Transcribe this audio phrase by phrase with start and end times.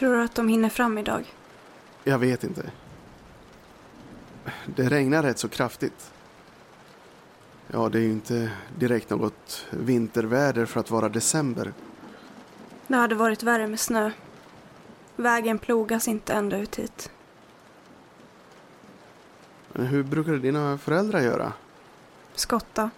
[0.00, 1.34] Tror du att de hinner fram idag?
[2.04, 2.70] Jag vet inte.
[4.66, 6.12] Det regnar rätt så kraftigt.
[7.68, 11.72] Ja, det är ju inte direkt något vinterväder för att vara december.
[12.86, 14.10] Det hade varit värre med snö.
[15.16, 17.10] Vägen plogas inte ända ut hit.
[19.72, 21.52] Men hur brukade dina föräldrar göra?
[22.34, 22.90] Skotta.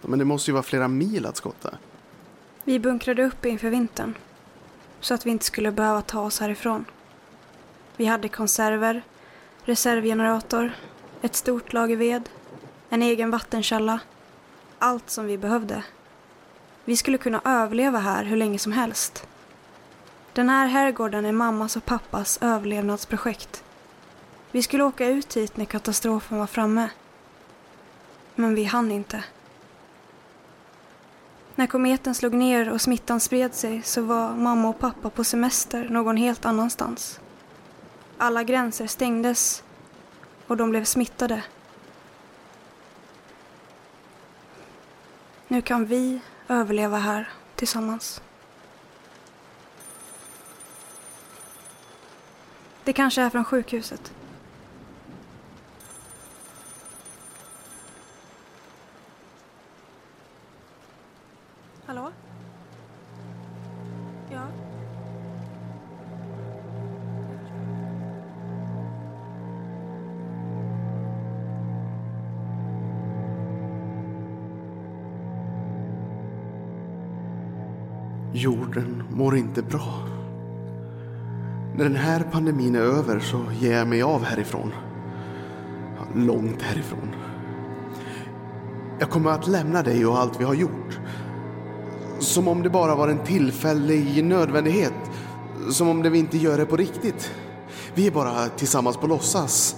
[0.00, 1.78] Men det måste ju vara flera mil att skotta.
[2.64, 4.14] Vi bunkrade upp inför vintern.
[5.00, 6.84] Så att vi inte skulle behöva ta oss härifrån.
[7.96, 9.02] Vi hade konserver,
[9.64, 10.72] reservgenerator,
[11.22, 12.28] ett stort lager ved,
[12.88, 14.00] en egen vattenkälla.
[14.78, 15.84] Allt som vi behövde.
[16.84, 19.26] Vi skulle kunna överleva här hur länge som helst.
[20.32, 23.64] Den här herrgården är mammas och pappas överlevnadsprojekt.
[24.50, 26.90] Vi skulle åka ut hit när katastrofen var framme.
[28.34, 29.24] Men vi hann inte.
[31.60, 35.88] När kometen slog ner och smittan spred sig så var mamma och pappa på semester
[35.88, 37.20] någon helt annanstans.
[38.18, 39.62] Alla gränser stängdes
[40.46, 41.42] och de blev smittade.
[45.48, 48.22] Nu kan vi överleva här tillsammans.
[52.84, 54.12] Det kanske är från sjukhuset.
[78.32, 80.08] Jorden mår inte bra.
[81.76, 84.72] När den här pandemin är över så ger jag mig av härifrån.
[86.14, 87.14] Långt härifrån.
[88.98, 91.00] Jag kommer att lämna dig och allt vi har gjort.
[92.18, 94.94] Som om det bara var en tillfällig nödvändighet.
[95.70, 97.30] Som om det vi inte gör det på riktigt.
[97.94, 99.76] Vi är bara tillsammans på låtsas.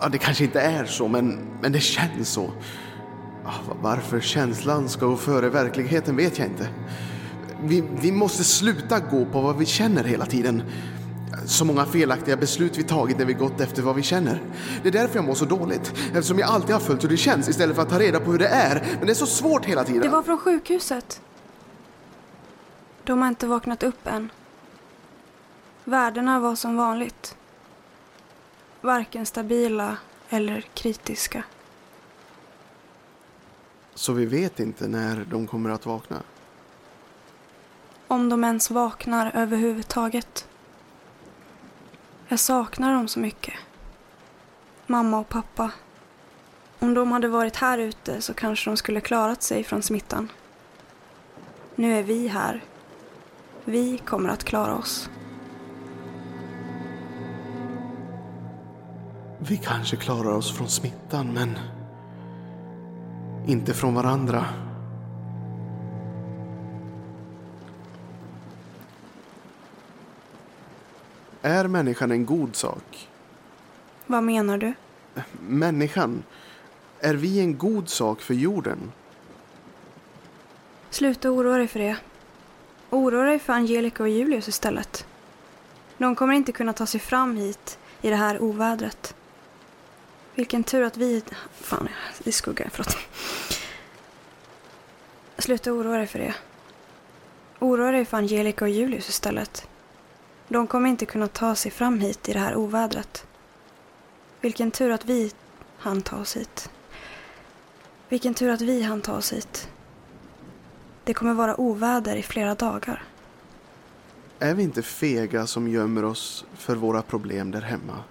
[0.00, 2.50] Ja, det kanske inte är så, men, men det känns så.
[3.44, 6.68] Ah, varför känslan ska gå före verkligheten vet jag inte.
[7.62, 10.62] Vi, vi måste sluta gå på vad vi känner hela tiden.
[11.46, 14.42] Så många felaktiga beslut vi tagit när vi gått efter vad vi känner.
[14.82, 15.92] Det är därför jag mår så dåligt.
[16.14, 18.38] Eftersom jag alltid har följt hur det känns istället för att ta reda på hur
[18.38, 18.86] det är.
[18.98, 20.02] Men det är så svårt hela tiden.
[20.02, 21.20] Det var från sjukhuset.
[23.04, 24.30] De har inte vaknat upp än.
[25.84, 27.36] Värdena var som vanligt.
[28.80, 29.96] Varken stabila
[30.28, 31.44] eller kritiska.
[34.00, 36.22] Så vi vet inte när de kommer att vakna.
[38.08, 40.48] Om de ens vaknar överhuvudtaget.
[42.28, 43.54] Jag saknar dem så mycket.
[44.86, 45.70] Mamma och pappa.
[46.78, 50.32] Om de hade varit här ute så kanske de skulle klarat sig från smittan.
[51.74, 52.64] Nu är vi här.
[53.64, 55.10] Vi kommer att klara oss.
[59.38, 61.58] Vi kanske klarar oss från smittan, men
[63.46, 64.46] inte från varandra.
[71.42, 73.08] Är människan en god sak?
[74.06, 74.72] Vad menar du?
[75.40, 76.22] Människan,
[77.00, 78.92] är vi en god sak för jorden?
[80.90, 81.96] Sluta oroa dig för det.
[82.90, 85.06] Oroa dig för Angelica och Julius istället.
[85.98, 89.14] De kommer inte kunna ta sig fram hit i det här ovädret.
[90.40, 91.22] Vilken tur att vi...
[91.52, 91.88] Fan,
[92.18, 92.68] det skuggar.
[92.72, 92.96] förlåt.
[95.38, 96.34] Sluta oroa dig för det.
[97.58, 99.68] Oroa dig för Angelica och Julius istället.
[100.48, 103.26] De kommer inte kunna ta sig fram hit i det här ovädret.
[104.40, 105.32] Vilken tur att vi
[105.78, 106.70] hann ta oss hit.
[108.08, 109.68] Vilken tur att vi hann ta oss hit.
[111.04, 113.04] Det kommer vara oväder i flera dagar.
[114.38, 118.04] Är vi inte fega som gömmer oss för våra problem där hemma?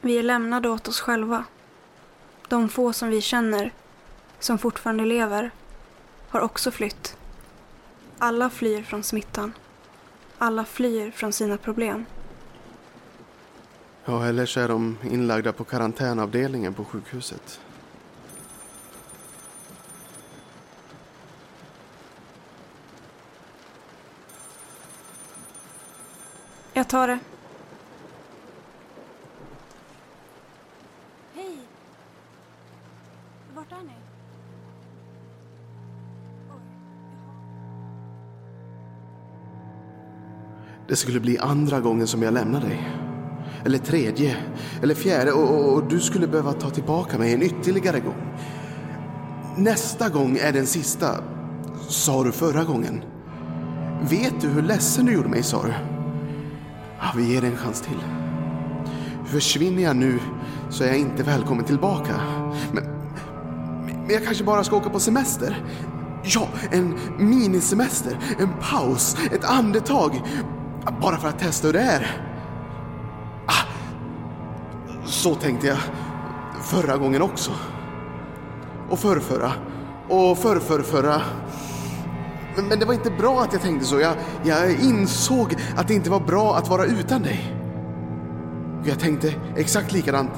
[0.00, 1.44] Vi är lämnade åt oss själva.
[2.48, 3.72] De få som vi känner,
[4.38, 5.50] som fortfarande lever,
[6.28, 7.16] har också flytt.
[8.18, 9.52] Alla flyr från smittan.
[10.38, 12.06] Alla flyr från sina problem.
[14.04, 17.60] Ja, eller så är de inlagda på karantänavdelningen på sjukhuset.
[26.72, 27.18] Jag tar det.
[33.80, 33.92] Är ni?
[40.88, 42.90] Det skulle bli andra gången som jag lämnar dig.
[43.64, 44.36] Eller tredje,
[44.82, 48.36] eller fjärde och, och, och du skulle behöva ta tillbaka mig en ytterligare gång.
[49.56, 51.24] Nästa gång är den sista.
[51.88, 53.02] sa du förra gången?
[54.00, 55.72] Vet du hur ledsen du gjorde mig, sa du?
[56.98, 57.98] Ja, vi ger det en chans till.
[59.24, 60.18] Försvinner jag nu
[60.70, 62.39] så är jag inte välkommen tillbaka.
[64.10, 65.64] Men, jag kanske bara ska åka på semester.
[66.22, 70.22] Ja, en minisemester, en paus, ett andetag.
[71.00, 72.22] Bara för att testa hur det är.
[73.46, 73.66] Ah,
[75.06, 75.78] så tänkte jag
[76.62, 77.50] förra gången också.
[78.88, 79.52] Och förrförra.
[80.08, 81.22] Och förrförrförra.
[82.56, 84.00] Men, men det var inte bra att jag tänkte så.
[84.00, 84.14] Jag,
[84.44, 87.56] jag insåg att det inte var bra att vara utan dig.
[88.84, 90.30] Jag tänkte exakt likadant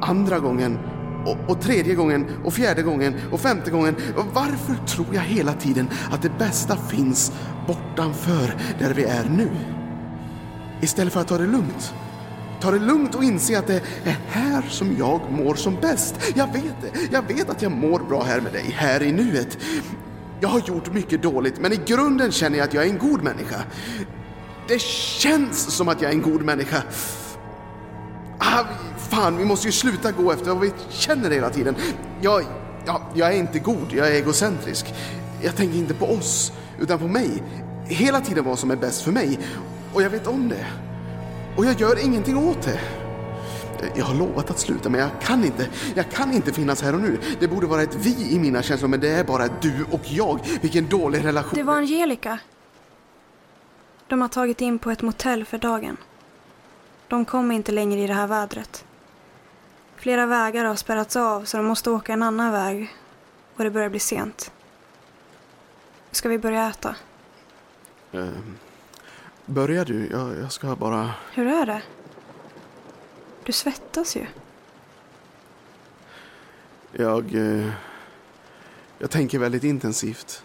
[0.00, 0.78] andra gången
[1.24, 3.96] och, och, tredje gången och fjärde gången och femte gången.
[4.32, 7.32] Varför tror jag hela tiden att det bästa finns
[7.66, 9.50] bortanför där vi är nu?
[10.80, 11.94] Istället för att ta det lugnt.
[12.60, 16.14] Ta det lugnt och inse att det är här som jag mår som bäst.
[16.34, 17.12] Jag vet det.
[17.12, 19.58] Jag vet att jag mår bra här med dig, här i nuet.
[20.40, 23.22] Jag har gjort mycket dåligt, men i grunden känner jag att jag är en god
[23.22, 23.64] människa.
[24.68, 26.82] Det känns som att jag är en god människa.
[29.14, 31.76] Fan, vi måste ju sluta gå efter vad vi känner hela tiden.
[32.20, 32.44] Jag,
[32.86, 34.94] jag, jag är inte god, jag är egocentrisk.
[35.42, 37.42] Jag tänker inte på oss, utan på mig.
[37.86, 39.38] Hela tiden vad som är bäst för mig.
[39.94, 40.66] Och jag vet om det.
[41.56, 42.80] Och jag gör ingenting åt det.
[43.94, 45.68] Jag har lovat att sluta, men jag kan inte.
[45.94, 47.18] Jag kan inte finnas här och nu.
[47.40, 50.40] Det borde vara ett vi i mina känslor, men det är bara du och jag.
[50.60, 51.52] Vilken dålig relation.
[51.54, 52.38] Det var Angelica.
[54.08, 55.96] De har tagit in på ett motell för dagen.
[57.08, 58.84] De kommer inte längre i det här vädret.
[60.04, 62.94] Flera vägar har spärrats av så de måste åka en annan väg
[63.56, 64.52] och det börjar bli sent.
[66.10, 66.96] Ska vi börja äta?
[68.14, 68.38] Uh,
[69.46, 70.08] börjar du?
[70.10, 71.10] Jag, jag ska bara...
[71.32, 71.82] Hur är det?
[73.44, 74.26] Du svettas ju.
[76.92, 77.34] Jag...
[77.34, 77.72] Uh,
[78.98, 80.44] jag tänker väldigt intensivt.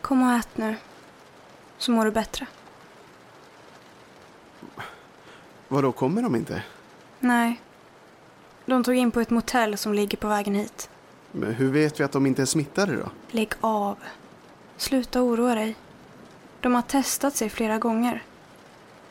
[0.00, 0.76] Kom och ät nu.
[1.78, 2.46] Så mår du bättre.
[5.68, 6.62] Vadå, kommer de inte?
[7.20, 7.60] Nej.
[8.66, 10.90] De tog in på ett motell som ligger på vägen hit.
[11.32, 13.10] Men hur vet vi att de inte är smittade då?
[13.30, 13.96] Lägg av.
[14.76, 15.76] Sluta oroa dig.
[16.60, 18.22] De har testat sig flera gånger.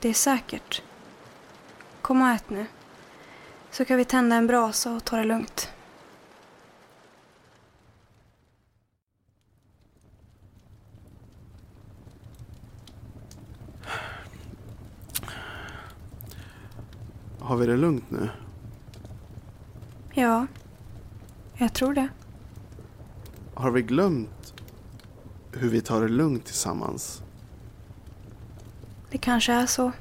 [0.00, 0.82] Det är säkert.
[2.00, 2.66] Kom och ät nu.
[3.70, 5.68] Så kan vi tända en brasa och ta det lugnt.
[17.54, 18.30] Har vi det lugnt nu?
[20.14, 20.46] Ja,
[21.56, 22.08] jag tror det.
[23.54, 24.54] Har vi glömt
[25.52, 27.22] hur vi tar det lugnt tillsammans?
[29.10, 29.92] Det kanske är så.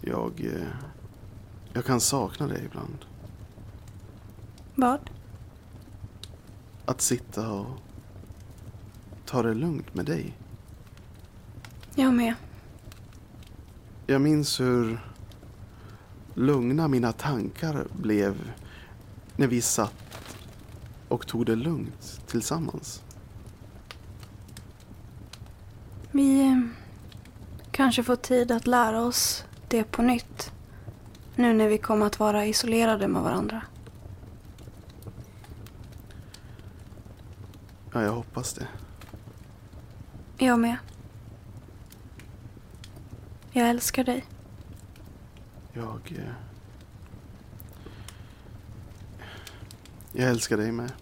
[0.00, 0.40] Jag...
[0.40, 0.68] Eh,
[1.72, 3.04] jag kan sakna dig ibland.
[4.74, 5.10] Vad?
[6.84, 7.66] Att sitta och
[9.26, 10.39] ta det lugnt med dig.
[12.00, 12.34] Jag med.
[14.06, 15.00] Jag minns hur
[16.34, 18.52] lugna mina tankar blev
[19.36, 20.36] när vi satt
[21.08, 23.02] och tog det lugnt tillsammans.
[26.10, 26.60] Vi eh,
[27.70, 30.52] kanske får tid att lära oss det på nytt.
[31.34, 33.62] Nu när vi kommer att vara isolerade med varandra.
[37.92, 38.68] Ja, jag hoppas det.
[40.38, 40.76] Jag med.
[43.52, 44.24] Jag älskar dig.
[45.72, 46.16] Jag...
[46.18, 46.32] eh,
[50.12, 50.92] Jag älskar dig med.